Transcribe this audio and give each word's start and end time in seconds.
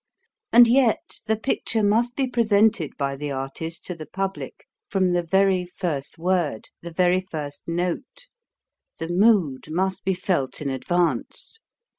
And 0.51 0.67
yet 0.67 1.19
the 1.27 1.35
picture 1.37 1.83
must 1.83 2.15
be 2.15 2.25
presented 2.25 2.97
by 2.97 3.15
the 3.15 3.29
artist 3.29 3.85
to 3.85 3.93
the 3.93 4.07
public 4.07 4.65
from 4.89 5.11
the 5.11 5.21
very 5.21 5.63
first 5.63 6.17
word, 6.17 6.69
the 6.81 6.89
very 6.89 7.21
first 7.21 7.61
note; 7.67 8.27
the 8.97 9.09
mood 9.09 9.67
must 9.69 10.03
be 10.03 10.15
felt 10.15 10.59
in 10.59 10.71
advance. 10.71 11.59